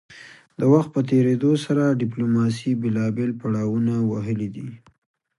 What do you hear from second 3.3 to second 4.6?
پړاونه وهلي